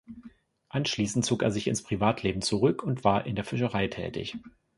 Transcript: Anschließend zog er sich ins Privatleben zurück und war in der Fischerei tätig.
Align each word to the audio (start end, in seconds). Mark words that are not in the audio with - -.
Anschließend 0.69 1.23
zog 1.25 1.43
er 1.43 1.51
sich 1.51 1.67
ins 1.67 1.83
Privatleben 1.83 2.41
zurück 2.41 2.81
und 2.81 3.03
war 3.03 3.27
in 3.27 3.35
der 3.35 3.45
Fischerei 3.45 3.85
tätig. 3.87 4.35